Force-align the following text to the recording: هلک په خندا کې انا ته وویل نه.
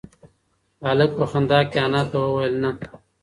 هلک 0.87 1.11
په 1.19 1.25
خندا 1.31 1.59
کې 1.71 1.77
انا 1.85 2.01
ته 2.11 2.17
وویل 2.23 2.55
نه. 2.63 2.71